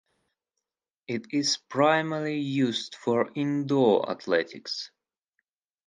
It 1.07 1.27
is 1.31 1.57
primarily 1.69 2.39
used 2.39 2.95
for 2.95 3.29
indoor 3.35 4.09
athletics. 4.09 4.89